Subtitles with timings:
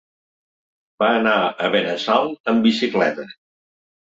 [1.03, 3.29] Va anar a Benassal amb bicicleta.